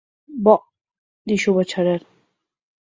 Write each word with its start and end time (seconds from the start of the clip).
Boh! 0.47 0.63
–dixo 0.65 1.51
o 1.51 1.55
bacharel–. 1.57 2.05